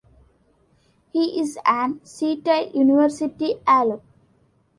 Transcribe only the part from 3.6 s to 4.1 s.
Alum.